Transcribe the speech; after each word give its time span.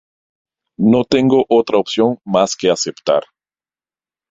No 0.79 1.03
tengo 1.05 1.45
otra 1.47 1.77
opción 1.77 2.17
más 2.25 2.55
que 2.55 2.71
aceptar. 2.71 3.21